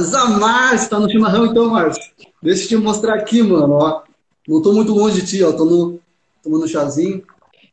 [0.00, 2.02] Zamar, tá no chimarrão então, Márcio?
[2.42, 4.02] Deixa eu te mostrar aqui, mano, ó.
[4.46, 5.52] Não tô muito longe de ti, ó.
[5.52, 5.98] Tô no,
[6.42, 7.24] tomando chazinho.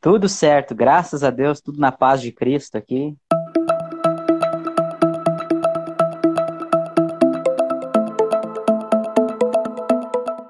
[0.01, 3.15] Tudo certo, graças a Deus, tudo na paz de Cristo aqui.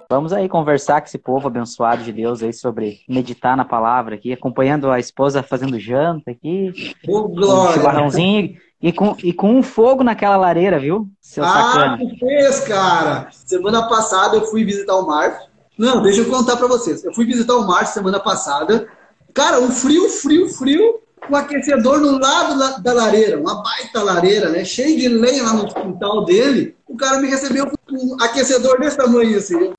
[0.09, 4.31] Vamos aí conversar com esse povo abençoado de Deus aí sobre meditar na palavra aqui,
[4.31, 6.71] acompanhando a esposa fazendo janta aqui.
[7.07, 7.71] Oh, glória!
[7.71, 11.07] Um chimarrãozinho e com, e com um fogo naquela lareira, viu?
[11.21, 11.97] Seu ah, sacana.
[11.97, 13.29] que fez, cara!
[13.31, 15.47] Semana passada eu fui visitar o Márcio.
[15.77, 17.01] Não, deixa eu contar para vocês.
[17.01, 18.85] Eu fui visitar o Márcio semana passada.
[19.33, 20.99] Cara, um frio, frio, frio,
[21.31, 24.65] um aquecedor no lado da lareira, uma baita lareira, né?
[24.65, 26.75] Cheio de lenha lá no quintal dele.
[26.85, 29.73] O cara me recebeu com um aquecedor desse tamanho assim.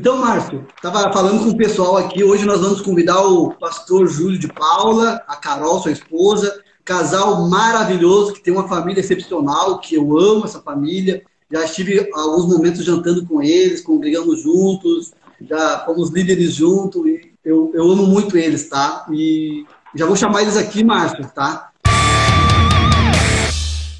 [0.00, 2.24] Então, Márcio, estava falando com o pessoal aqui.
[2.24, 8.32] Hoje nós vamos convidar o pastor Júlio de Paula, a Carol, sua esposa, casal maravilhoso
[8.32, 11.22] que tem uma família excepcional, que eu amo essa família.
[11.52, 17.70] Já estive alguns momentos jantando com eles, congregamos juntos, já fomos líderes juntos e eu,
[17.74, 19.04] eu amo muito eles, tá?
[19.12, 21.72] E já vou chamar eles aqui, Márcio, tá?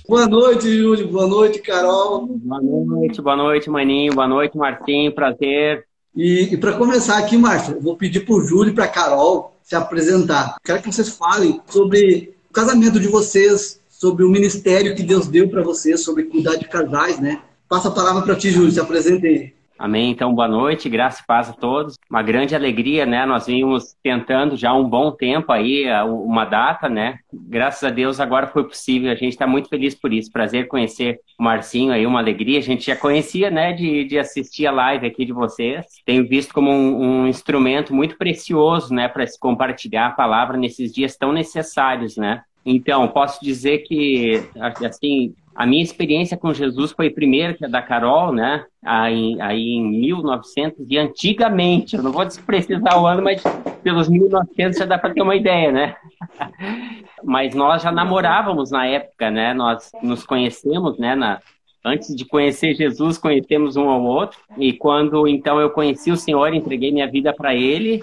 [0.08, 1.08] Boa noite, Júlio.
[1.08, 2.27] Boa noite, Carol.
[2.27, 4.14] Boa noite, boa noite, Maninho.
[4.14, 5.14] Boa noite, Marcinho.
[5.14, 5.89] Prazer.
[6.14, 8.89] E, e para começar aqui, Márcio, eu vou pedir para o Júlio e para a
[8.89, 10.56] Carol se apresentar.
[10.64, 15.48] Quero que vocês falem sobre o casamento de vocês, sobre o ministério que Deus deu
[15.48, 17.42] para vocês, sobre cuidar de casais, né?
[17.69, 19.53] Passa a palavra para ti, Júlio, se apresente aí.
[19.81, 20.11] Amém.
[20.11, 21.97] Então, boa noite, graça e paz a todos.
[22.11, 23.25] Uma grande alegria, né?
[23.25, 27.19] Nós vimos tentando já há um bom tempo aí uma data, né?
[27.33, 29.11] Graças a Deus agora foi possível.
[29.11, 30.31] A gente está muito feliz por isso.
[30.31, 32.59] Prazer conhecer o Marcinho aí, uma alegria.
[32.59, 35.87] A gente já conhecia, né, de, de assistir a live aqui de vocês.
[36.05, 40.92] Tenho visto como um, um instrumento muito precioso, né, para se compartilhar a palavra nesses
[40.92, 42.42] dias tão necessários, né?
[42.67, 44.42] Então, posso dizer que,
[44.84, 48.65] assim, a minha experiência com Jesus foi primeiro que a da Carol, né?
[48.83, 53.43] Aí, aí em 1900 e antigamente, eu não vou precisar o ano, mas
[53.83, 55.97] pelos 1900 já dá para ter uma ideia, né?
[57.22, 59.53] mas nós já namorávamos na época, né?
[59.53, 61.15] Nós nos conhecemos, né?
[61.15, 61.41] Na,
[61.84, 64.39] antes de conhecer Jesus, conhecemos um ao outro.
[64.56, 68.03] E quando então eu conheci o Senhor, entreguei minha vida para Ele,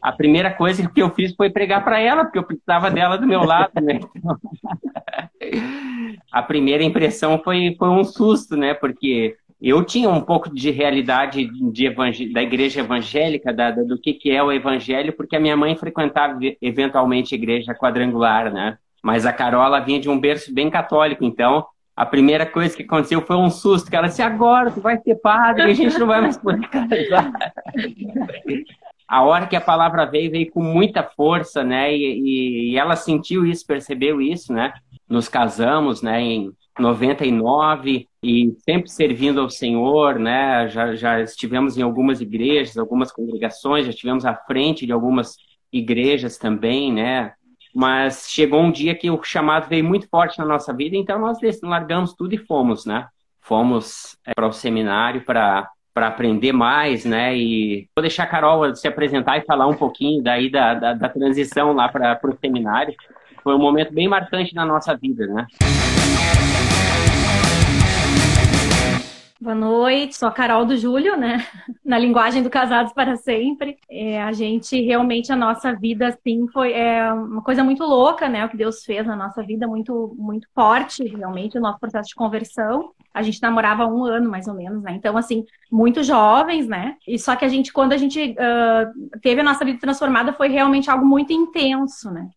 [0.00, 3.26] a primeira coisa que eu fiz foi pregar para ela, porque eu precisava dela do
[3.26, 4.00] meu lado, né?
[6.32, 8.74] a primeira impressão foi, foi um susto, né?
[8.74, 14.14] Porque eu tinha um pouco de realidade de da igreja evangélica, da, da, do que,
[14.14, 18.78] que é o evangelho, porque a minha mãe frequentava eventualmente a igreja quadrangular, né?
[19.02, 23.20] Mas a Carola vinha de um berço bem católico, então a primeira coisa que aconteceu
[23.20, 26.22] foi um susto, que ela disse, agora tu vai ser padre, a gente não vai
[26.22, 27.30] mais poder casar
[29.10, 31.92] a hora que a palavra veio, veio com muita força, né?
[31.92, 34.72] E, e, ela sentiu isso, percebeu isso, né?
[35.08, 36.22] Nos casamos, né?
[36.22, 40.68] Em 99 e sempre servindo ao Senhor, né?
[40.68, 45.34] Já, já estivemos em algumas igrejas, algumas congregações, já estivemos à frente de algumas
[45.72, 47.32] igrejas também, né?
[47.74, 51.38] Mas chegou um dia que o chamado veio muito forte na nossa vida, então nós
[51.64, 53.08] largamos tudo e fomos, né?
[53.40, 57.36] Fomos é, para o seminário para para aprender mais, né?
[57.36, 61.08] E vou deixar a Carol se apresentar e falar um pouquinho daí da, da, da
[61.08, 62.94] transição lá para o seminário.
[63.42, 65.46] Foi um momento bem marcante na nossa vida, né?
[69.40, 71.38] Boa noite, sou a Carol do Júlio, né?
[71.82, 73.78] Na linguagem do Casados para Sempre.
[73.90, 78.44] É, a gente realmente, a nossa vida, assim, foi é, uma coisa muito louca, né?
[78.44, 82.14] O que Deus fez na nossa vida, muito, muito forte, realmente, o nosso processo de
[82.14, 82.92] conversão.
[83.14, 84.92] A gente namorava um ano, mais ou menos, né?
[84.92, 86.96] Então, assim, muito jovens, né?
[87.08, 90.48] E só que a gente, quando a gente uh, teve a nossa vida transformada, foi
[90.48, 92.28] realmente algo muito intenso, né?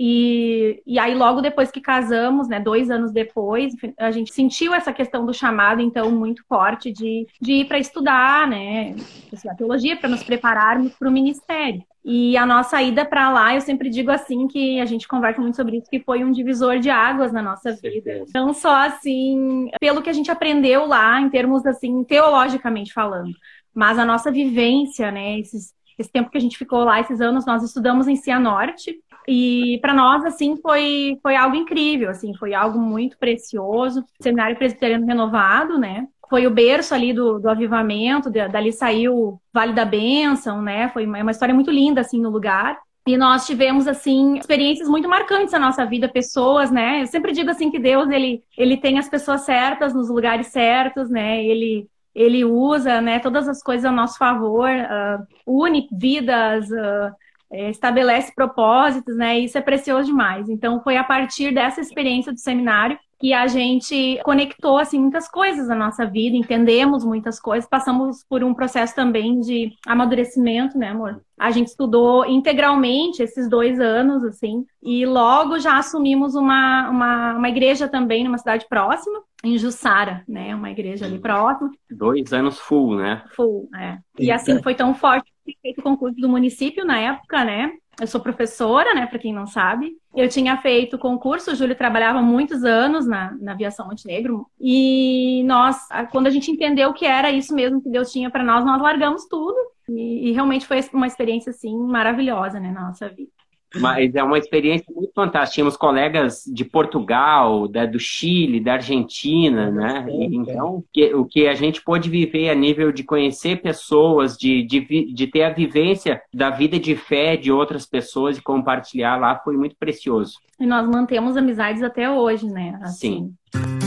[0.00, 4.92] E, e aí, logo depois que casamos, né, dois anos depois, a gente sentiu essa
[4.92, 8.94] questão do chamado, então, muito forte de, de ir para estudar, né,
[9.32, 11.82] estudar teologia, para nos prepararmos para o ministério.
[12.04, 15.56] E a nossa ida para lá, eu sempre digo assim, que a gente conversa muito
[15.56, 18.24] sobre isso, que foi um divisor de águas na nossa vida.
[18.32, 23.34] Não só assim, pelo que a gente aprendeu lá, em termos assim, teologicamente falando,
[23.74, 27.44] mas a nossa vivência, né, esses, esse tempo que a gente ficou lá, esses anos,
[27.44, 28.96] nós estudamos em Cianorte,
[29.30, 34.02] e para nós, assim, foi, foi algo incrível, assim, foi algo muito precioso.
[34.18, 36.06] Seminário Presbiteriano Renovado, né?
[36.30, 40.88] Foi o berço ali do, do avivamento, dali saiu Vale da Bênção, né?
[40.88, 42.78] Foi uma, uma história muito linda, assim, no lugar.
[43.06, 47.02] E nós tivemos, assim, experiências muito marcantes na nossa vida, pessoas, né?
[47.02, 51.10] Eu sempre digo, assim, que Deus, ele, ele tem as pessoas certas nos lugares certos,
[51.10, 51.44] né?
[51.44, 57.14] Ele, ele usa, né, todas as coisas a nosso favor, uh, une vidas, uh,
[57.50, 59.38] é, estabelece propósitos, né?
[59.38, 60.48] E isso é precioso demais.
[60.48, 65.66] Então, foi a partir dessa experiência do seminário que a gente conectou assim muitas coisas
[65.66, 71.20] na nossa vida, entendemos muitas coisas, passamos por um processo também de amadurecimento, né, amor?
[71.36, 77.48] A gente estudou integralmente esses dois anos, assim, e logo já assumimos uma, uma, uma
[77.48, 80.54] igreja também numa cidade próxima, em Jussara, né?
[80.54, 81.70] Uma igreja ali próxima.
[81.90, 83.24] Dois anos full, né?
[83.34, 83.98] Full, é.
[84.18, 87.72] E assim foi tão forte feito o concurso do município na época, né?
[88.00, 89.96] Eu sou professora, né, para quem não sabe.
[90.14, 94.46] Eu tinha feito concurso, o Júlio trabalhava muitos anos na, na aviação Montenegro.
[94.60, 95.76] E nós,
[96.12, 99.26] quando a gente entendeu que era isso mesmo que Deus tinha para nós, nós largamos
[99.26, 99.56] tudo.
[99.88, 103.30] E, e, realmente foi uma experiência, assim, maravilhosa, né, na nossa vida.
[103.76, 105.54] Mas é uma experiência muito fantástica.
[105.56, 110.06] Tínhamos colegas de Portugal, da, do Chile, da Argentina, né?
[110.08, 114.62] E, então, que, o que a gente pôde viver a nível de conhecer pessoas, de,
[114.62, 119.38] de, de ter a vivência da vida de fé de outras pessoas e compartilhar lá
[119.38, 120.38] foi muito precioso.
[120.58, 122.78] E nós mantemos amizades até hoje, né?
[122.82, 123.34] Assim.
[123.52, 123.77] Sim.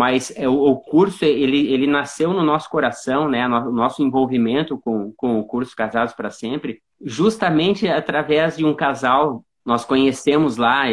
[0.00, 5.12] Mas é, o, curso ele, ele nasceu no nosso coração, né, o nosso envolvimento com,
[5.14, 9.44] com o curso Casados para Sempre, justamente através de um casal.
[9.62, 10.84] Nós conhecemos lá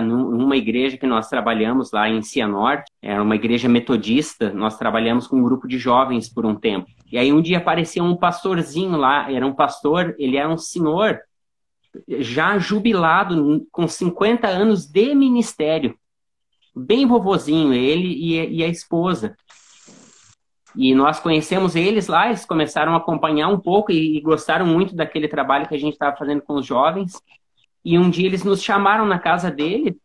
[0.00, 5.38] numa igreja que nós trabalhamos lá em Cianorte, era uma igreja metodista, nós trabalhamos com
[5.38, 6.86] um grupo de jovens por um tempo.
[7.10, 11.18] E aí um dia apareceu um pastorzinho lá, era um pastor, ele era um senhor
[12.20, 15.98] já jubilado com 50 anos de ministério
[16.74, 19.36] bem vovozinho, ele e, e a esposa.
[20.74, 24.94] E nós conhecemos eles lá, eles começaram a acompanhar um pouco e, e gostaram muito
[24.94, 27.20] daquele trabalho que a gente estava fazendo com os jovens.
[27.84, 29.96] E um dia eles nos chamaram na casa dele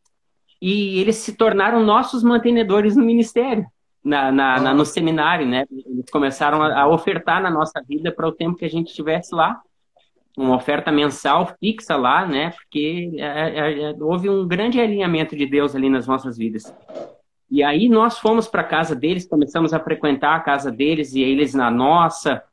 [0.62, 3.66] e eles se tornaram nossos mantenedores no ministério,
[4.04, 5.66] na, na, na no seminário, né?
[5.72, 9.34] Eles começaram a, a ofertar na nossa vida para o tempo que a gente estivesse
[9.34, 9.62] lá
[10.38, 12.52] uma oferta mensal fixa lá, né?
[12.52, 16.72] Porque é, é, é, houve um grande alinhamento de Deus ali nas nossas vidas.
[17.50, 21.22] E aí nós fomos para a casa deles, começamos a frequentar a casa deles e
[21.22, 22.44] eles na nossa.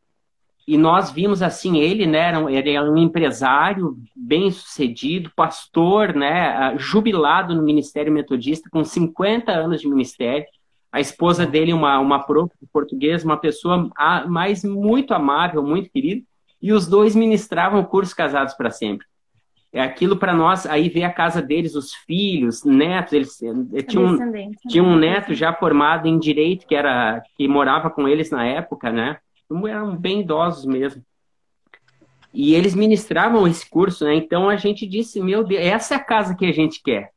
[0.66, 6.14] E nós vimos assim, ele, né, era um, ele era um empresário bem sucedido, pastor,
[6.14, 10.46] né, jubilado no Ministério Metodista, com 50 anos de ministério.
[10.90, 13.90] A esposa dele, uma, uma prof portuguesa, uma pessoa
[14.26, 16.22] mais muito amável, muito querida
[16.64, 19.06] e os dois ministravam o curso Casados para Sempre.
[19.70, 24.06] É aquilo para nós, aí ver a casa deles, os filhos, netos, eles eh, tinham
[24.06, 24.50] um, né?
[24.66, 28.90] tinha um neto já formado em direito que era que morava com eles na época,
[28.90, 29.18] né?
[29.68, 31.04] Eram bem idosos mesmo.
[32.32, 34.14] E eles ministravam esse curso, né?
[34.14, 37.10] Então a gente disse, meu Deus, essa é a casa que a gente quer,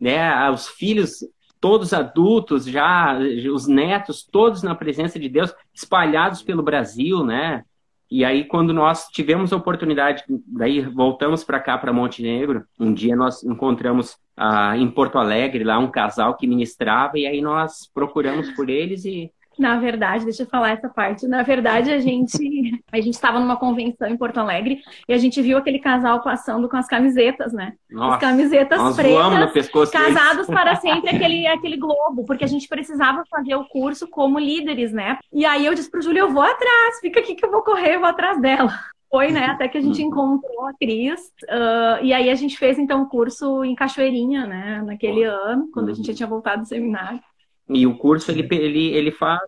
[0.00, 0.48] né?
[0.48, 1.24] Os filhos
[1.60, 3.18] todos adultos já,
[3.52, 7.64] os netos todos na presença de Deus, espalhados pelo Brasil, né?
[8.14, 13.16] E aí, quando nós tivemos a oportunidade, daí voltamos para cá, para Montenegro, um dia
[13.16, 18.50] nós encontramos ah, em Porto Alegre lá um casal que ministrava, e aí nós procuramos
[18.50, 21.26] por eles e na verdade, deixa eu falar essa parte.
[21.26, 25.40] Na verdade, a gente a gente estava numa convenção em Porto Alegre e a gente
[25.40, 27.74] viu aquele casal passando com as camisetas, né?
[27.90, 33.54] Nossa, as camisetas pretas, casados para sempre aquele aquele globo, porque a gente precisava fazer
[33.54, 35.18] o curso como líderes, né?
[35.32, 37.96] E aí eu disse pro Júlio, eu vou atrás, fica aqui que eu vou correr,
[37.96, 38.72] eu vou atrás dela.
[39.12, 39.44] Foi, né?
[39.44, 41.20] Até que a gente encontrou a Cris.
[41.42, 44.82] Uh, e aí a gente fez, então, o curso em Cachoeirinha, né?
[44.86, 47.20] Naquele ano, quando a gente já tinha voltado do seminário.
[47.68, 49.40] E o curso ele, ele, ele faz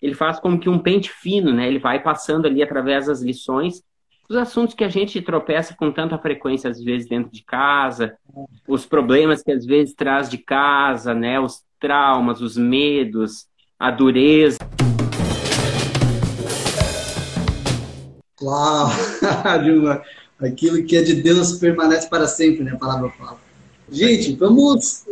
[0.00, 1.68] ele faz como que um pente fino, né?
[1.68, 3.82] Ele vai passando ali através das lições
[4.32, 8.16] os assuntos que a gente tropeça com tanta frequência às vezes dentro de casa,
[8.66, 11.38] os problemas que às vezes traz de casa, né?
[11.38, 13.46] Os traumas, os medos,
[13.78, 14.56] a dureza.
[18.40, 18.88] Uau!
[20.40, 22.72] Aquilo que é de Deus permanece para sempre, né?
[22.72, 23.38] A palavra fala.
[23.90, 25.04] Gente, vamos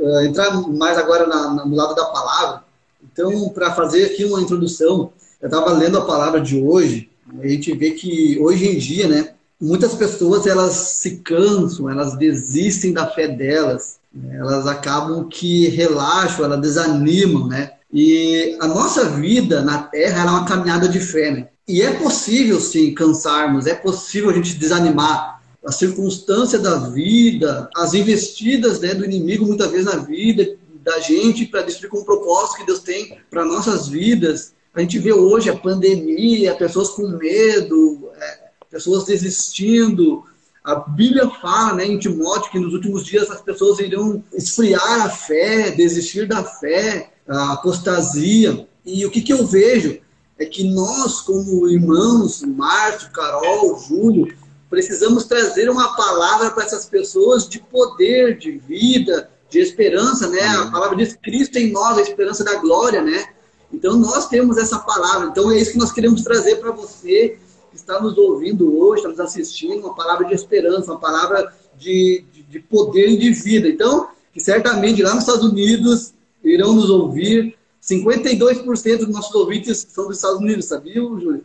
[0.00, 2.64] uh, entrar mais agora na, na, no lado da palavra.
[3.12, 7.72] Então, para fazer aqui uma introdução, eu estava lendo a palavra de hoje, a gente
[7.76, 13.28] vê que hoje em dia, né, muitas pessoas elas se cansam, elas desistem da fé
[13.28, 17.72] delas, né, elas acabam que relaxam, elas desanimam, né?
[17.92, 21.48] E a nossa vida na Terra é uma caminhada de fé, né?
[21.66, 27.94] E é possível, sim, cansarmos, é possível a gente desanimar, a circunstância da vida, as
[27.94, 32.58] investidas né, do inimigo muitas vezes na vida da gente para destruir com o propósito
[32.58, 34.54] que Deus tem para nossas vidas.
[34.74, 38.38] A gente vê hoje a pandemia, pessoas com medo, é,
[38.70, 40.24] pessoas desistindo.
[40.64, 45.10] A Bíblia fala né, em Timóteo que nos últimos dias as pessoas irão esfriar a
[45.10, 48.66] fé, desistir da fé, a apostasia.
[48.86, 50.00] E o que, que eu vejo?
[50.40, 54.34] é que nós, como irmãos, Márcio, Carol, Júlio,
[54.70, 60.40] precisamos trazer uma palavra para essas pessoas de poder, de vida, de esperança, né?
[60.40, 63.26] A palavra diz Cristo em nós, a esperança da glória, né?
[63.72, 65.28] Então nós temos essa palavra.
[65.28, 67.36] Então é isso que nós queremos trazer para você
[67.70, 72.24] que está nos ouvindo hoje, está nos assistindo, uma palavra de esperança, uma palavra de,
[72.32, 73.68] de, de poder e de vida.
[73.68, 77.56] Então, que certamente lá nos Estados Unidos irão nos ouvir.
[77.82, 81.44] 52% dos nossos ouvintes são dos Estados Unidos, sabia, Júlio?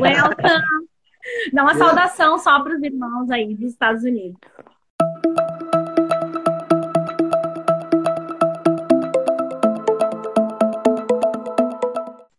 [0.00, 0.89] Welcome!
[1.52, 4.38] Dá uma saudação só para os irmãos aí dos Estados Unidos.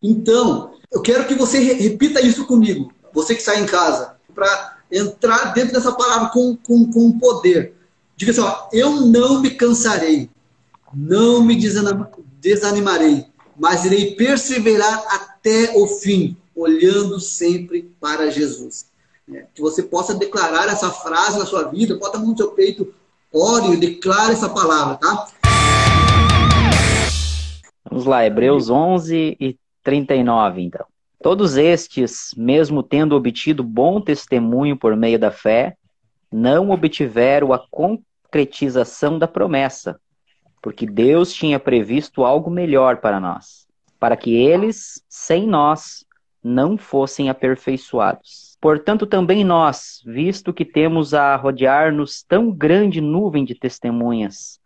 [0.01, 5.53] Então, eu quero que você repita isso comigo, você que está em casa, para entrar
[5.53, 7.73] dentro dessa palavra com, com, com poder.
[8.15, 10.29] Diga assim, ó, eu não me cansarei,
[10.93, 11.55] não me
[12.39, 13.25] desanimarei,
[13.57, 18.91] mas irei perseverar até o fim, olhando sempre para Jesus.
[19.31, 22.51] É, que você possa declarar essa frase na sua vida, bota a mão no seu
[22.51, 22.93] peito,
[23.33, 25.27] ore e declare essa palavra, tá?
[27.89, 30.85] Vamos lá, Hebreus 11 e 39, então.
[31.21, 35.75] Todos estes, mesmo tendo obtido bom testemunho por meio da fé,
[36.31, 39.99] não obtiveram a concretização da promessa,
[40.61, 43.67] porque Deus tinha previsto algo melhor para nós,
[43.99, 46.05] para que eles, sem nós,
[46.43, 48.57] não fossem aperfeiçoados.
[48.59, 54.59] Portanto, também nós, visto que temos a rodear-nos tão grande nuvem de testemunhas,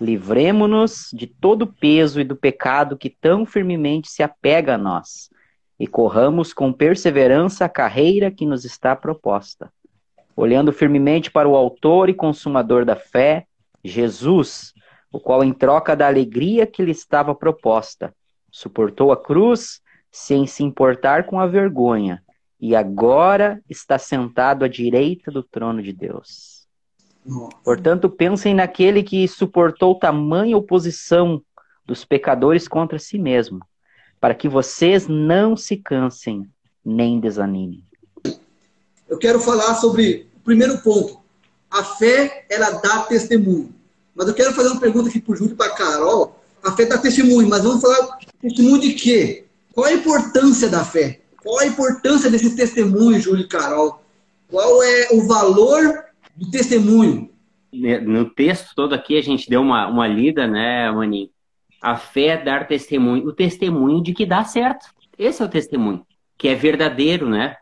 [0.00, 5.30] livremo-nos de todo o peso e do pecado que tão firmemente se apega a nós,
[5.78, 9.70] e corramos com perseverança a carreira que nos está proposta,
[10.34, 13.46] olhando firmemente para o Autor e Consumador da fé,
[13.84, 14.72] Jesus,
[15.12, 18.12] o qual, em troca da alegria que lhe estava proposta,
[18.50, 19.80] suportou a cruz
[20.16, 22.22] sem se importar com a vergonha,
[22.58, 26.66] e agora está sentado à direita do trono de Deus.
[27.62, 31.42] Portanto, pensem naquele que suportou tamanha oposição
[31.84, 33.60] dos pecadores contra si mesmo,
[34.18, 36.48] para que vocês não se cansem
[36.82, 37.84] nem desanimem.
[39.06, 41.20] Eu quero falar sobre o primeiro ponto.
[41.70, 43.74] A fé, ela dá testemunho.
[44.14, 46.40] Mas eu quero fazer uma pergunta aqui para o Júlio e para a Carol.
[46.62, 49.45] A fé dá testemunho, mas vamos falar testemunho de quê?
[49.76, 51.20] Qual a importância da fé?
[51.42, 54.02] Qual a importância desse testemunho, Júlio e Carol?
[54.48, 56.02] Qual é o valor
[56.34, 57.30] do testemunho?
[57.70, 61.28] No texto todo aqui, a gente deu uma, uma lida, né, Maninho?
[61.82, 64.86] A fé é dar testemunho, o testemunho de que dá certo.
[65.18, 66.06] Esse é o testemunho,
[66.38, 67.56] que é verdadeiro, né?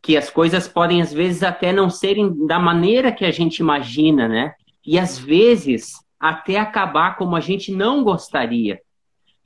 [0.00, 4.28] Que as coisas podem, às vezes, até não serem da maneira que a gente imagina,
[4.28, 4.54] né?
[4.86, 8.80] E, às vezes, até acabar como a gente não gostaria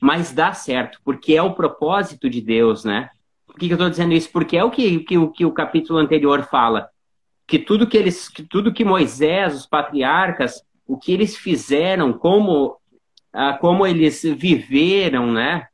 [0.03, 3.09] mas dá certo, porque é o propósito de Deus, né?
[3.47, 4.29] Por que, que eu estou dizendo isso?
[4.33, 6.89] Porque é o que, que, que o capítulo anterior fala,
[7.47, 12.77] que tudo que eles, que tudo que Moisés, os patriarcas, o que eles fizeram, como,
[13.33, 15.69] ah, como eles viveram, né?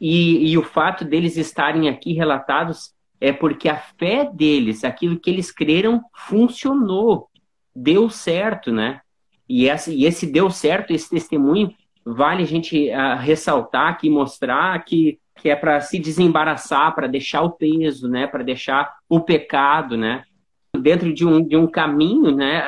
[0.00, 5.28] E, e o fato deles estarem aqui relatados é porque a fé deles, aquilo que
[5.28, 7.28] eles creram, funcionou,
[7.74, 9.00] deu certo, né?
[9.48, 11.74] E, essa, e esse deu certo, esse testemunho,
[12.06, 17.42] vale a gente uh, ressaltar aqui, mostrar que, que é para se desembaraçar, para deixar
[17.42, 18.28] o peso, né?
[18.28, 20.22] Para deixar o pecado, né?
[20.78, 22.62] Dentro de um, de um caminho, né?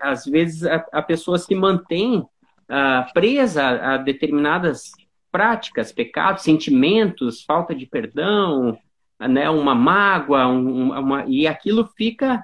[0.00, 4.92] Às vezes a, a, pessoa se mantém uh, presa a determinadas
[5.30, 8.78] práticas, pecados, sentimentos, falta de perdão,
[9.20, 9.50] né?
[9.50, 12.42] Uma mágoa, um, uma, e aquilo fica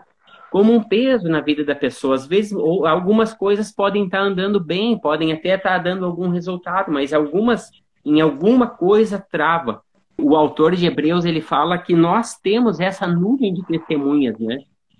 [0.51, 2.15] como um peso na vida da pessoa.
[2.15, 7.13] Às vezes, algumas coisas podem estar andando bem, podem até estar dando algum resultado, mas
[7.13, 7.71] algumas,
[8.05, 9.83] em alguma coisa, trava.
[10.21, 14.59] O autor de Hebreus, ele fala que nós temos essa nuvem de testemunhas, né?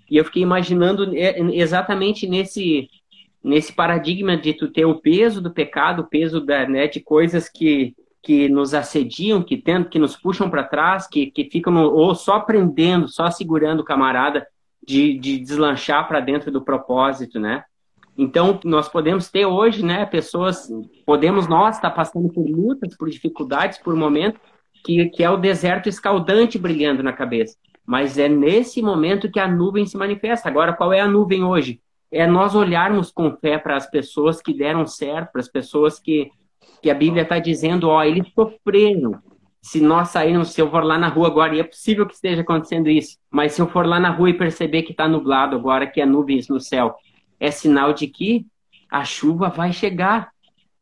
[0.09, 2.89] E eu fiquei imaginando é, exatamente nesse,
[3.43, 7.47] nesse paradigma de tu ter o peso do pecado, o peso da, né, de coisas
[7.47, 11.91] que, que nos assediam, que tentam, que nos puxam para trás, que, que ficam no,
[11.91, 14.47] ou só prendendo, só segurando o camarada
[14.89, 17.63] de, de deslanchar para dentro do propósito, né?
[18.17, 20.67] Então, nós podemos ter hoje, né, pessoas,
[21.05, 24.41] podemos nós estar tá passando por lutas, por dificuldades, por momentos,
[24.83, 27.55] que, que é o deserto escaldante brilhando na cabeça.
[27.85, 30.49] Mas é nesse momento que a nuvem se manifesta.
[30.49, 31.79] Agora, qual é a nuvem hoje?
[32.11, 36.31] É nós olharmos com fé para as pessoas que deram certo, para as pessoas que,
[36.81, 39.21] que a Bíblia está dizendo, ó, eles sofreram,
[39.61, 42.41] se nós sairmos, se eu for lá na rua agora, e é possível que esteja
[42.41, 45.85] acontecendo isso, mas se eu for lá na rua e perceber que está nublado agora,
[45.85, 46.95] que é nuvens no céu,
[47.39, 48.45] é sinal de que
[48.89, 50.31] a chuva vai chegar.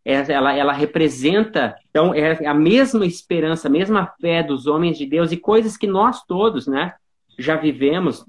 [0.05, 5.05] é, ela, ela representa, então, é a mesma esperança, a mesma fé dos homens de
[5.05, 6.93] Deus e coisas que nós todos, né,
[7.37, 8.25] já vivemos.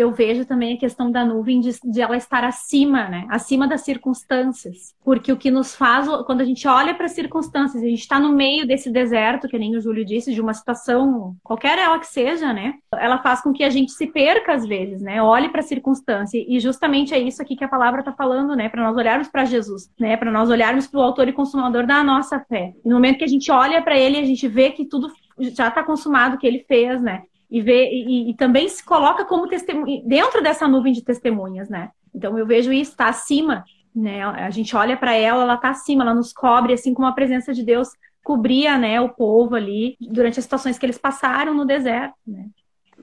[0.00, 3.26] Eu vejo também a questão da nuvem de, de, ela estar acima, né?
[3.28, 4.94] Acima das circunstâncias.
[5.04, 8.18] Porque o que nos faz, quando a gente olha para as circunstâncias, a gente está
[8.18, 12.06] no meio desse deserto, que nem o Júlio disse, de uma situação, qualquer ela que
[12.06, 12.74] seja, né?
[12.94, 15.22] Ela faz com que a gente se perca às vezes, né?
[15.22, 16.42] Olhe para a circunstância.
[16.46, 18.68] E justamente é isso aqui que a palavra está falando, né?
[18.68, 20.16] Para nós olharmos para Jesus, né?
[20.16, 22.72] Para nós olharmos para o autor e consumador da nossa fé.
[22.84, 25.68] E no momento que a gente olha para ele, a gente vê que tudo já
[25.68, 27.22] está consumado, que ele fez, né?
[27.50, 31.90] E, vê, e, e também se coloca como testemunha, dentro dessa nuvem de testemunhas, né?
[32.14, 33.64] Então eu vejo isso, está acima,
[33.94, 34.22] né?
[34.22, 37.52] A gente olha para ela, ela está acima, ela nos cobre, assim como a presença
[37.52, 37.88] de Deus
[38.22, 42.46] cobria, né, o povo ali durante as situações que eles passaram no deserto, né?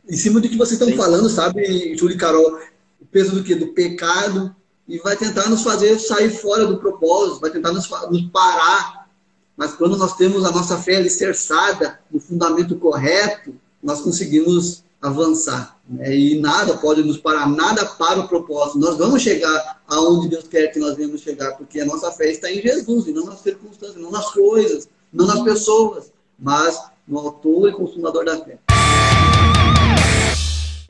[0.07, 0.95] Em cima do que vocês estão Sim.
[0.95, 2.59] falando, sabe, Júlio e Carol,
[3.01, 3.55] o peso do que?
[3.55, 4.55] Do pecado,
[4.87, 9.09] e vai tentar nos fazer sair fora do propósito, vai tentar nos, nos parar.
[9.57, 15.77] Mas quando nós temos a nossa fé alicerçada no fundamento correto, nós conseguimos avançar.
[15.87, 16.15] Né?
[16.15, 18.79] E nada pode nos parar, nada para o propósito.
[18.79, 22.51] Nós vamos chegar aonde Deus quer que nós venhamos chegar, porque a nossa fé está
[22.51, 27.69] em Jesus, e não nas circunstâncias, não nas coisas, não nas pessoas, mas no autor
[27.69, 28.59] e consumador da fé.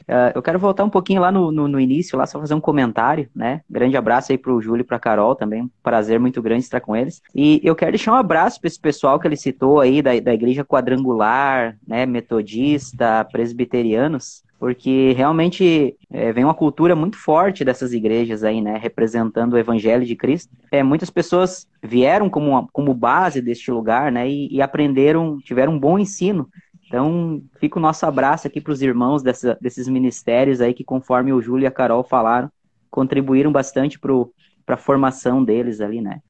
[0.07, 2.61] Uh, eu quero voltar um pouquinho lá no, no, no, início, lá só fazer um
[2.61, 3.61] comentário, né?
[3.69, 6.95] Grande abraço aí pro Júlio e pra Carol também, um prazer muito grande estar com
[6.95, 7.21] eles.
[7.35, 10.33] E eu quero deixar um abraço para esse pessoal que ele citou aí, da, da
[10.33, 12.05] igreja quadrangular, né?
[12.05, 19.53] Metodista, presbiterianos, porque realmente é, vem uma cultura muito forte dessas igrejas aí, né, representando
[19.53, 20.51] o Evangelho de Cristo.
[20.71, 25.73] É, muitas pessoas vieram como, uma, como base deste lugar, né, e, e, aprenderam, tiveram
[25.73, 26.49] um bom ensino
[26.88, 31.34] então, fica o nosso abraço aqui para os irmãos dessa, desses ministérios aí que, conforme
[31.34, 32.50] o Júlio e a Carol falaram,
[32.89, 36.22] contribuíram bastante para a formação deles ali, né?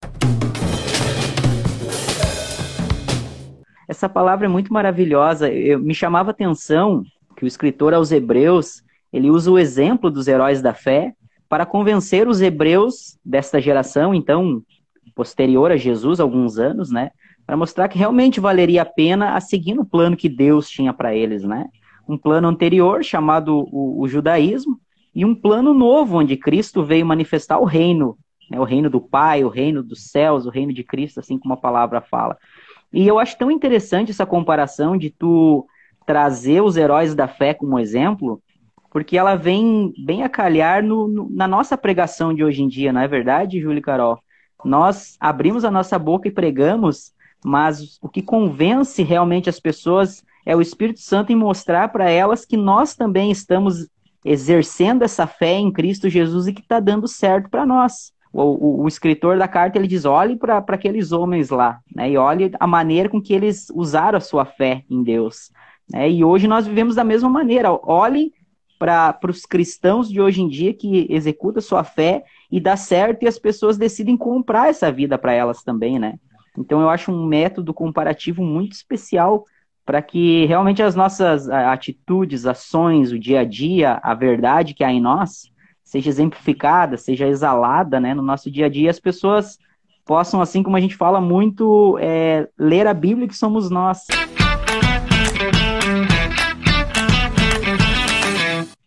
[3.87, 5.49] Essa palavra é muito maravilhosa.
[5.49, 7.03] Eu, me chamava a atenção
[7.37, 8.81] que o escritor aos Hebreus
[9.13, 11.13] ele usa o exemplo dos heróis da fé
[11.47, 14.61] para convencer os hebreus desta geração, então
[15.15, 17.11] posterior a Jesus, alguns anos, né,
[17.47, 21.15] para mostrar que realmente valeria a pena a seguir no plano que Deus tinha para
[21.15, 21.65] eles, né?
[22.05, 24.77] Um plano anterior chamado o, o, judaísmo
[25.15, 28.17] e um plano novo onde Cristo veio manifestar o reino,
[28.51, 28.59] né?
[28.59, 31.57] o reino do Pai, o reino dos céus, o reino de Cristo, assim como a
[31.57, 32.37] palavra fala.
[32.91, 35.65] E eu acho tão interessante essa comparação de tu
[36.05, 38.41] trazer os heróis da fé como exemplo,
[38.91, 42.91] porque ela vem bem a calhar no, no, na nossa pregação de hoje em dia,
[42.91, 44.19] não é verdade, Júlio e Carol?
[44.65, 50.55] Nós abrimos a nossa boca e pregamos mas o que convence realmente as pessoas é
[50.55, 53.87] o Espírito Santo em mostrar para elas que nós também estamos
[54.23, 58.11] exercendo essa fé em Cristo Jesus e que está dando certo para nós.
[58.33, 62.17] O, o, o, escritor da carta ele diz: olhe para aqueles homens lá, né, e
[62.17, 65.51] olhe a maneira com que eles usaram a sua fé em Deus.
[65.91, 67.71] Né, e hoje nós vivemos da mesma maneira.
[67.71, 68.33] Olhe
[68.77, 73.27] para os cristãos de hoje em dia que executam sua fé e dá certo e
[73.27, 76.19] as pessoas decidem comprar essa vida para elas também, né?
[76.57, 79.45] Então, eu acho um método comparativo muito especial
[79.85, 84.91] para que realmente as nossas atitudes, ações, o dia a dia, a verdade que há
[84.91, 85.49] em nós,
[85.81, 89.57] seja exemplificada, seja exalada né, no nosso dia a dia, as pessoas
[90.05, 93.99] possam, assim como a gente fala muito, é, ler a Bíblia que somos nós.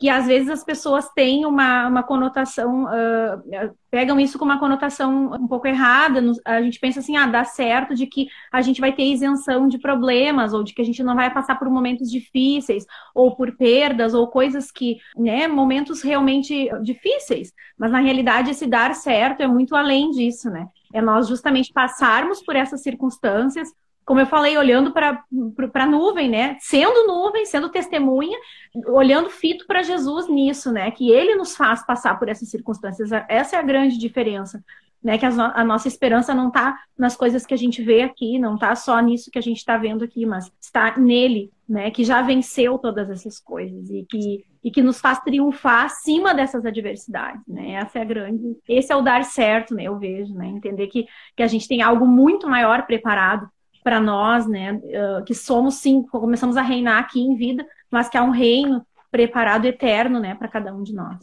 [0.00, 5.30] Que às vezes as pessoas têm uma, uma conotação, uh, pegam isso com uma conotação
[5.34, 6.22] um pouco errada.
[6.42, 9.78] A gente pensa assim, ah, dá certo de que a gente vai ter isenção de
[9.78, 14.14] problemas, ou de que a gente não vai passar por momentos difíceis, ou por perdas,
[14.14, 17.52] ou coisas que, né, momentos realmente difíceis.
[17.78, 20.66] Mas na realidade, esse dar certo é muito além disso, né?
[20.94, 23.68] É nós justamente passarmos por essas circunstâncias,
[24.10, 25.22] como eu falei, olhando para
[25.72, 26.56] a nuvem, né?
[26.58, 28.36] Sendo nuvem, sendo testemunha,
[28.88, 30.90] olhando fito para Jesus nisso, né?
[30.90, 33.12] Que ele nos faz passar por essas circunstâncias.
[33.28, 34.64] Essa é a grande diferença.
[35.02, 38.38] Né, que a, a nossa esperança não está nas coisas que a gente vê aqui,
[38.38, 42.04] não está só nisso que a gente está vendo aqui, mas está nele, né, que
[42.04, 47.40] já venceu todas essas coisas e que, e que nos faz triunfar acima dessas adversidades,
[47.48, 47.76] né?
[47.76, 49.84] Essa é a grande, esse é o dar certo, né?
[49.84, 50.48] Eu vejo, né?
[50.48, 53.48] Entender que, que a gente tem algo muito maior preparado
[53.82, 54.80] para nós, né,
[55.26, 59.64] que somos sim, começamos a reinar aqui em vida, mas que há um reino preparado
[59.64, 61.16] eterno, né, para cada um de nós.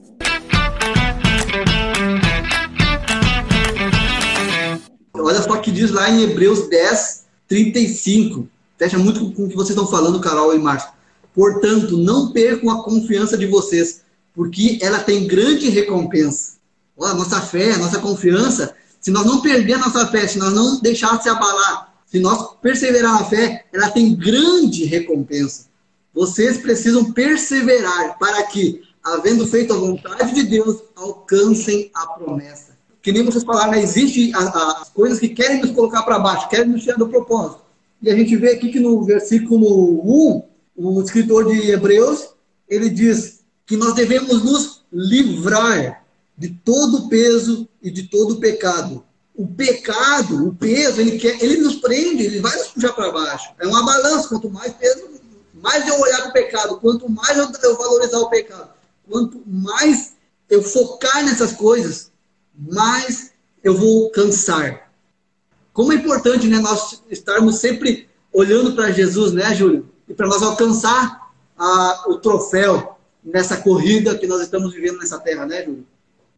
[5.13, 8.47] Olha só o que diz lá em Hebreus 10, 35.
[8.77, 10.91] Fecha muito com o que vocês estão falando, Carol e Márcio.
[11.33, 16.57] Portanto, não percam a confiança de vocês, porque ela tem grande recompensa.
[17.01, 20.79] a nossa fé, nossa confiança, se nós não perder a nossa fé, se nós não
[20.81, 25.67] deixar se abalar, se nós perseverar na fé, ela tem grande recompensa.
[26.13, 32.77] Vocês precisam perseverar para que, havendo feito a vontade de Deus, alcancem a promessa.
[33.01, 33.83] Que nem vocês falaram, né?
[33.83, 37.61] existe as coisas que querem nos colocar para baixo, querem nos tirar do propósito.
[38.01, 40.43] E a gente vê aqui que no versículo 1,
[40.77, 42.29] o escritor de Hebreus,
[42.69, 46.05] ele diz que nós devemos nos livrar
[46.37, 49.03] de todo peso e de todo pecado.
[49.37, 53.51] O pecado, o peso, ele quer, ele nos prende, ele vai nos puxar para baixo.
[53.59, 55.07] É uma balança, quanto mais peso,
[55.61, 58.69] mais eu olhar para o pecado, quanto mais eu, valorizar o pecado,
[59.09, 60.15] quanto mais
[60.49, 62.11] eu focar nessas coisas,
[62.57, 63.31] mais
[63.63, 64.91] eu vou cansar.
[65.73, 69.87] Como é importante né, nós estarmos sempre olhando para Jesus, né, Júlio?
[70.07, 75.45] E para nós alcançar a, o troféu nessa corrida que nós estamos vivendo nessa terra,
[75.45, 75.85] né, Júlio?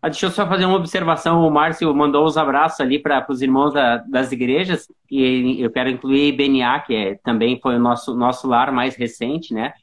[0.02, 1.46] Ah, deixa eu só fazer uma observação.
[1.46, 5.90] O Márcio mandou os abraços ali para os irmãos da, das igrejas, e eu quero
[5.90, 9.74] incluir BNA, que é, também foi o nosso, nosso lar mais recente, né?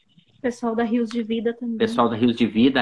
[0.41, 1.77] Pessoal da Rios de Vida também.
[1.77, 2.81] Pessoal da Rios de Vida.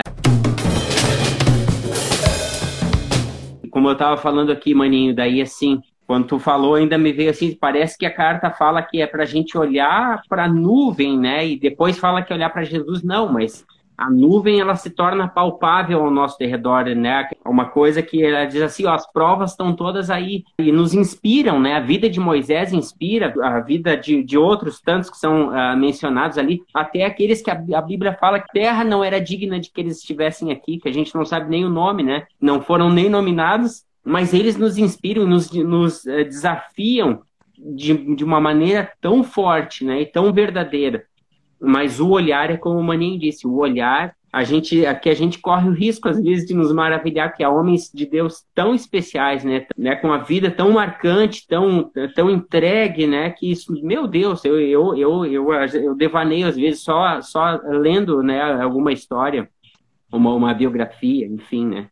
[3.68, 7.52] Como eu estava falando aqui, maninho, daí assim, quando tu falou, ainda me veio assim,
[7.52, 11.44] parece que a carta fala que é para a gente olhar para a nuvem, né?
[11.44, 13.66] E depois fala que olhar para Jesus, não, mas
[13.96, 17.28] a nuvem ela se torna palpável ao nosso redor, né?
[17.44, 21.60] Uma coisa que ela diz assim, ó, as provas estão todas aí e nos inspiram,
[21.60, 21.74] né?
[21.74, 26.38] A vida de Moisés inspira, a vida de, de outros tantos que são uh, mencionados
[26.38, 29.80] ali, até aqueles que a, a, Bíblia fala que terra não era digna de que
[29.80, 32.26] eles estivessem aqui, que a gente não sabe nem o nome, né?
[32.40, 37.22] Não foram nem nominados, mas eles nos inspiram, nos, nos uh, desafiam
[37.56, 40.00] de, de uma maneira tão forte, né?
[40.00, 41.04] E tão verdadeira
[41.64, 45.38] mas o olhar é como o Maninho disse, o olhar, a gente, aqui a gente
[45.38, 49.44] corre o risco às vezes de nos maravilhar que há homens de Deus tão especiais,
[49.44, 54.44] né, né, com a vida tão marcante, tão, tão entregue, né, que isso, meu Deus,
[54.44, 59.48] eu, eu, eu, eu, eu devaneio às vezes só, só lendo, né, alguma história,
[60.12, 61.88] uma, uma biografia, enfim, né.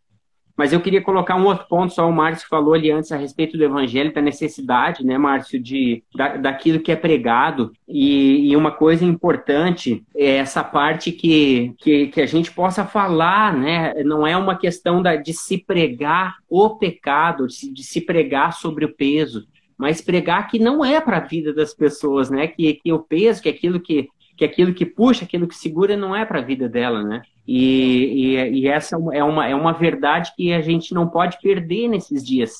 [0.56, 3.56] Mas eu queria colocar um outro ponto, só o Márcio falou ali antes a respeito
[3.56, 7.72] do evangelho, da necessidade, né, Márcio, de, da, daquilo que é pregado.
[7.88, 13.56] E, e, uma coisa importante é essa parte que, que, que, a gente possa falar,
[13.56, 13.94] né?
[14.04, 18.84] Não é uma questão da, de se pregar o pecado, de, de se pregar sobre
[18.84, 22.46] o peso, mas pregar que não é para a vida das pessoas, né?
[22.46, 26.14] Que, que o peso, que aquilo que, que aquilo que puxa, aquilo que segura, não
[26.14, 27.22] é para a vida dela, né?
[27.46, 31.88] E, e, e, essa é uma, é uma verdade que a gente não pode perder
[31.88, 32.52] nesses dias,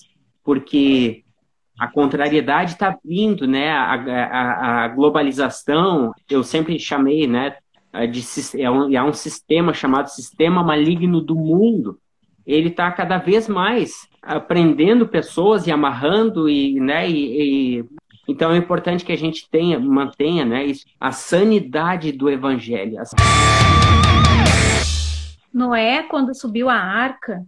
[0.44, 1.22] porque
[1.78, 3.70] a contrariedade está vindo, né?
[3.70, 7.56] A, a, a, globalização, eu sempre chamei, né?
[8.11, 8.22] De,
[8.61, 11.98] é, um, é um sistema chamado sistema maligno do mundo.
[12.46, 17.08] Ele está cada vez mais aprendendo pessoas e amarrando e, né?
[17.08, 17.85] E, e,
[18.26, 20.64] então é importante que a gente tenha, mantenha, né?
[20.64, 22.98] Isso, a sanidade do evangelho.
[25.52, 27.44] Noé, quando subiu a arca,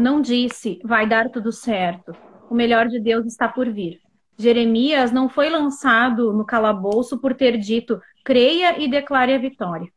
[0.00, 2.14] não disse, vai dar tudo certo,
[2.48, 4.00] o melhor de Deus está por vir.
[4.38, 9.88] Jeremias não foi lançado no calabouço por ter dito, creia e declare a vitória.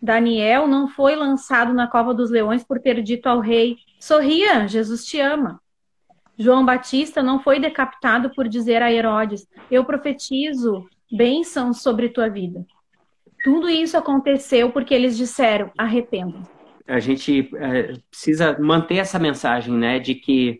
[0.00, 5.04] Daniel não foi lançado na cova dos leões por ter dito ao rei, sorria, Jesus
[5.04, 5.60] te ama.
[6.40, 12.64] João Batista não foi decapitado por dizer a Herodes, eu profetizo bênção sobre tua vida.
[13.44, 16.42] Tudo isso aconteceu porque eles disseram, arrependam
[16.90, 20.58] a gente é, precisa manter essa mensagem, né, de que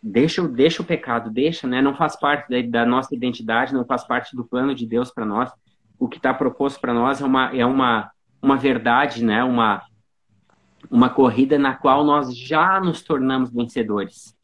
[0.00, 4.04] deixa, deixa o pecado, deixa, né, não faz parte da, da nossa identidade, não faz
[4.04, 5.50] parte do plano de Deus para nós.
[5.98, 8.10] O que está proposto para nós é uma, é uma,
[8.40, 9.82] uma verdade, né, uma,
[10.88, 14.38] uma corrida na qual nós já nos tornamos vencedores.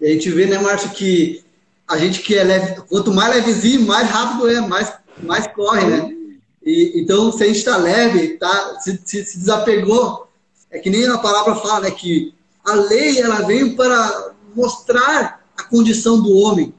[0.00, 1.44] E a gente vê, né, Márcio, que
[1.88, 6.16] a gente que é leve, quanto mais levezinho, mais rápido é, mais, mais corre, né?
[6.64, 10.28] E, então, se a gente está leve, tá, se, se, se, desapegou,
[10.70, 15.62] é que nem a palavra fala, né, que a lei ela veio para mostrar a
[15.62, 16.74] condição do homem,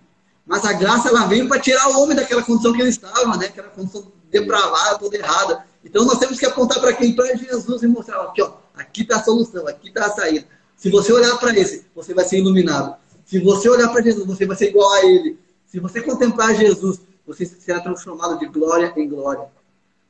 [0.45, 3.45] mas a graça ela veio para tirar o homem daquela condição que ele estava, né,
[3.45, 5.65] aquela condição depravada, toda errada.
[5.85, 7.13] Então, nós temos que apontar para quem?
[7.13, 10.45] Para Jesus e mostrar, aqui, ó, aqui está a solução, aqui está a saída.
[10.75, 12.95] Se você olhar para esse, você vai ser iluminado.
[13.27, 15.37] Se você olhar para Jesus, você vai ser igual a ele.
[15.65, 19.43] Se você contemplar Jesus, você será transformado de glória em glória.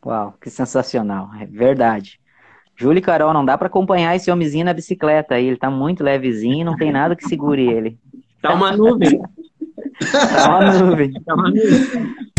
[0.06, 1.32] Uau, que sensacional.
[1.42, 2.20] É verdade.
[2.76, 5.48] Júlio e Carol, não dá para acompanhar esse homenzinho na bicicleta aí.
[5.48, 7.98] Ele tá muito levezinho, não tem nada que segure ele.
[8.40, 9.20] Tá uma nuvem.
[10.00, 11.14] tá uma nuvem.
[11.24, 12.37] Tá uma nuvem.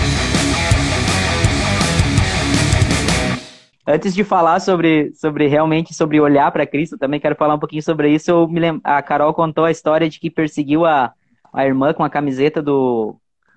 [3.91, 7.83] Antes de falar sobre, sobre realmente sobre olhar para Cristo, também quero falar um pouquinho
[7.83, 8.31] sobre isso.
[8.31, 8.61] Eu me.
[8.85, 11.15] A Carol contou a história de que perseguiu a,
[11.51, 13.17] a irmã com a camiseta do,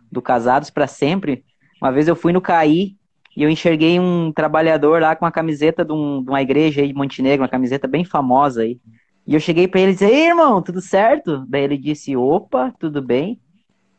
[0.10, 1.44] do Casados para Sempre.
[1.82, 2.96] Uma vez eu fui no CAI
[3.36, 6.88] e eu enxerguei um trabalhador lá com a camiseta de, um, de uma igreja aí
[6.88, 8.80] de Montenegro, uma camiseta bem famosa aí.
[9.28, 11.46] E eu cheguei para ele e disse, Ei, irmão, tudo certo?
[11.46, 13.38] Daí ele disse, opa, tudo bem.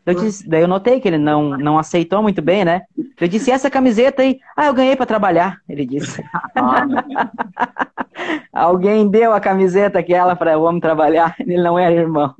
[0.05, 2.83] Eu disse, daí eu notei que ele não, não aceitou muito bem, né?
[3.21, 6.25] Eu disse, essa camiseta aí, ah, eu ganhei para trabalhar, ele disse.
[8.53, 12.35] Alguém deu a camiseta aquela para o homem trabalhar, ele não era irmão.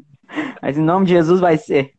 [0.61, 1.93] Mas em nome de Jesus vai ser.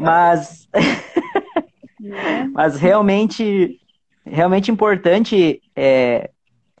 [0.00, 0.68] Mas,
[2.52, 3.78] mas realmente,
[4.26, 6.30] realmente importante é,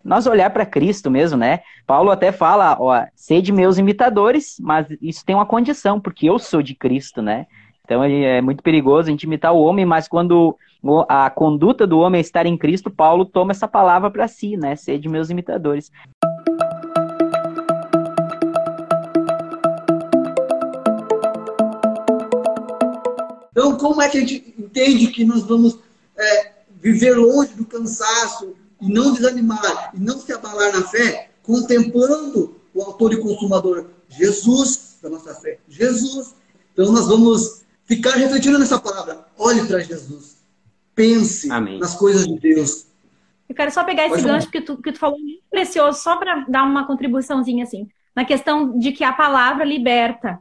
[0.04, 1.60] nós olhar para Cristo mesmo, né?
[1.86, 6.62] Paulo até fala, ó, sede meus imitadores, mas isso tem uma condição, porque eu sou
[6.62, 7.46] de Cristo, né?
[7.84, 10.56] Então é muito perigoso a gente imitar o homem, mas quando
[11.08, 14.76] a conduta do homem é estar em Cristo, Paulo toma essa palavra para si, né?
[14.76, 15.90] Sede meus imitadores.
[23.50, 25.78] Então, como é que a gente entende que nós vamos
[26.18, 32.56] é, viver longe do cansaço, e não desanimar, e não se abalar na fé, contemplando
[32.74, 35.58] o autor e consumador Jesus da nossa fé.
[35.68, 36.34] Jesus.
[36.72, 39.26] Então nós vamos ficar refletindo nessa palavra.
[39.38, 40.38] Olhe para Jesus.
[40.94, 41.78] Pense Amém.
[41.78, 42.86] nas coisas de Deus.
[43.48, 46.16] Eu quero só pegar esse Pode gancho que tu, que tu falou muito precioso, só
[46.16, 50.40] para dar uma contribuiçãozinha assim, na questão de que a palavra liberta.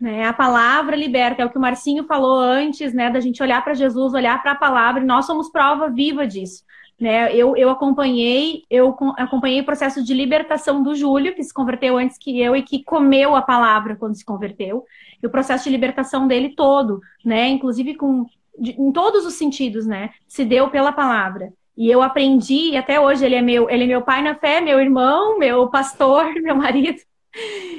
[0.00, 0.24] Né?
[0.24, 3.10] A palavra liberta, é o que o Marcinho falou antes, né?
[3.10, 6.62] Da gente olhar para Jesus, olhar para a palavra, e nós somos prova viva disso.
[7.00, 7.32] Né?
[7.34, 12.18] Eu, eu acompanhei, eu acompanhei o processo de libertação do Júlio, que se converteu antes
[12.18, 14.84] que eu e que comeu a palavra quando se converteu,
[15.22, 17.48] e o processo de libertação dele todo, né?
[17.48, 18.26] Inclusive com
[18.58, 20.10] de, em todos os sentidos, né?
[20.26, 21.52] Se deu pela palavra.
[21.76, 24.60] E eu aprendi, e até hoje ele é meu, ele é meu pai na fé,
[24.60, 26.98] meu irmão, meu pastor, meu marido.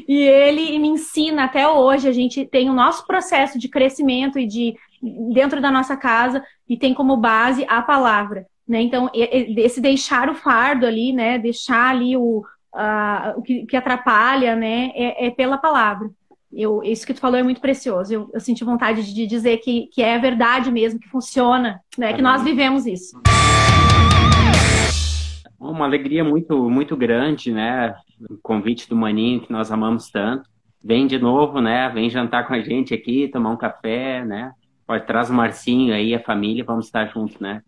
[0.08, 4.48] E ele me ensina até hoje, a gente tem o nosso processo de crescimento e
[4.48, 4.76] de
[5.34, 8.46] dentro da nossa casa e tem como base a palavra.
[8.70, 8.84] Né?
[8.84, 11.40] Então, esse deixar o fardo ali, né?
[11.40, 14.92] Deixar ali o, uh, o que, que, atrapalha, né?
[14.94, 16.08] É, é, pela palavra.
[16.54, 18.14] Eu, isso que tu falou é muito precioso.
[18.14, 22.14] Eu, eu senti vontade de dizer que, que é verdade mesmo, que funciona, né?
[22.14, 23.20] Que nós vivemos isso.
[25.60, 27.96] Uma alegria muito, muito grande, né?
[28.30, 30.48] O convite do Maninho, que nós amamos tanto.
[30.82, 31.90] Vem de novo, né?
[31.90, 34.52] Vem jantar com a gente aqui, tomar um café, né?
[34.86, 37.64] Pode trazer o Marcinho aí, a família, vamos estar juntos, né?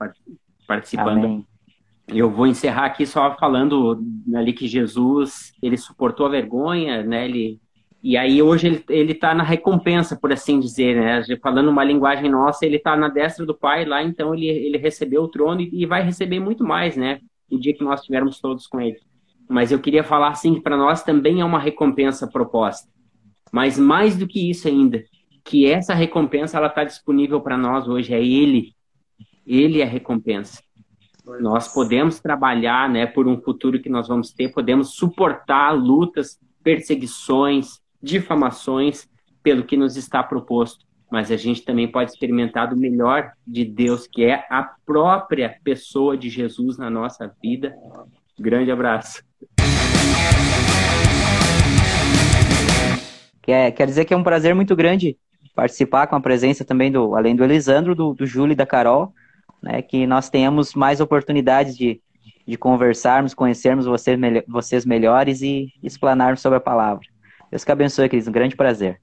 [0.72, 1.26] Participando.
[1.26, 1.46] Amém.
[2.08, 4.02] Eu vou encerrar aqui só falando
[4.34, 7.26] ali que Jesus, ele suportou a vergonha, né?
[7.26, 7.60] Ele,
[8.02, 11.24] e aí hoje ele, ele tá na recompensa, por assim dizer, né?
[11.42, 15.24] Falando uma linguagem nossa, ele tá na destra do Pai lá, então ele, ele recebeu
[15.24, 17.20] o trono e, e vai receber muito mais, né?
[17.50, 18.98] O dia que nós estivermos todos com ele.
[19.50, 22.90] Mas eu queria falar assim que para nós também é uma recompensa proposta.
[23.52, 25.04] Mas mais do que isso ainda,
[25.44, 28.74] que essa recompensa ela está disponível para nós hoje, é Ele
[29.46, 30.62] ele é recompensa.
[31.40, 37.80] Nós podemos trabalhar né, por um futuro que nós vamos ter, podemos suportar lutas, perseguições,
[38.02, 39.08] difamações
[39.44, 44.08] pelo que nos está proposto, mas a gente também pode experimentar do melhor de Deus,
[44.08, 47.76] que é a própria pessoa de Jesus na nossa vida.
[48.40, 49.24] Grande abraço.
[53.42, 55.18] Quer, quer dizer que é um prazer muito grande
[55.56, 59.14] participar com a presença também do, além do Elisandro, do, do Júlio e da Carol,
[59.62, 62.02] né, que nós tenhamos mais oportunidades de,
[62.48, 67.06] de conversarmos, conhecermos vocês, vocês melhores e explanarmos sobre a palavra.
[67.50, 68.28] Deus que abençoe, queridos.
[68.28, 69.00] Um grande prazer.